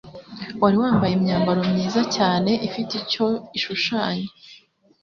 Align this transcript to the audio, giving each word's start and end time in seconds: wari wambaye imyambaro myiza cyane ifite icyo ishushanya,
wari 0.61 0.77
wambaye 0.83 1.13
imyambaro 1.15 1.61
myiza 1.71 2.01
cyane 2.15 2.51
ifite 2.67 2.91
icyo 3.03 3.25
ishushanya, 3.57 4.27